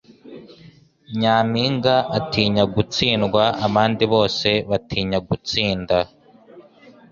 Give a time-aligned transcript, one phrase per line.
[1.19, 3.43] Nyampinga atinya gutsindwa.
[3.67, 5.97] Abandi bose batinya gutsinda.”